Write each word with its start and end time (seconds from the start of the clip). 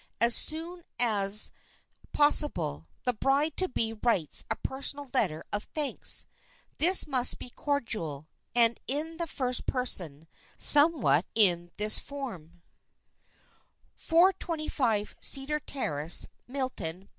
As 0.19 0.33
soon 0.33 0.81
as 0.99 1.51
possible, 2.11 2.87
the 3.03 3.13
bride 3.13 3.55
to 3.57 3.69
be 3.69 3.93
writes 3.93 4.43
a 4.49 4.55
personal 4.55 5.11
letter 5.13 5.43
of 5.53 5.65
thanks. 5.75 6.25
This 6.79 7.05
must 7.05 7.37
be 7.37 7.51
cordial, 7.51 8.27
and 8.55 8.79
in 8.87 9.17
the 9.17 9.27
first 9.27 9.67
person, 9.67 10.27
somewhat 10.57 11.27
in 11.35 11.69
this 11.77 11.99
form: 11.99 12.63
"425 13.95 15.17
Cedar 15.21 15.59
Terrace, 15.59 16.29
Milton, 16.47 17.01
Pa. 17.03 17.07